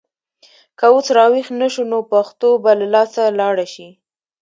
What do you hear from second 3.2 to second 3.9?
لاړه شي.